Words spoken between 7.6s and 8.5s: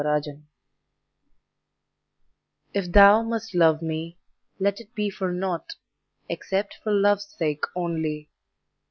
only.